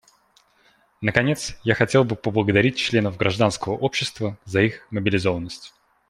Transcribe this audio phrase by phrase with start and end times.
[0.99, 5.75] Наконец, я хотел бы поблагодарить членов гражданского общества за их мобилизованность.